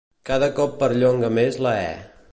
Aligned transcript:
Cada 0.29 0.47
cop 0.59 0.73
perllonga 0.79 1.31
més 1.37 1.63
la 1.67 1.77
e. 1.85 1.93